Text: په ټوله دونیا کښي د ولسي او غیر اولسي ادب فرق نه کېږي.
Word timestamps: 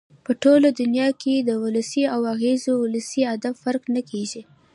په 0.25 0.31
ټوله 0.43 0.69
دونیا 0.79 1.07
کښي 1.21 1.35
د 1.41 1.51
ولسي 1.63 2.03
او 2.13 2.19
غیر 2.41 2.59
اولسي 2.79 3.21
ادب 3.35 3.55
فرق 3.63 3.83
نه 3.95 4.01
کېږي. 4.09 4.41